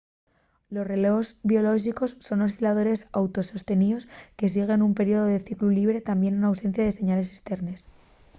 [0.75, 4.03] los relós biolóxicos son osciladores auto-sosteníos
[4.37, 7.79] que siguen nun periodu de ciclu llibre tamién n’ausencia de señales esternes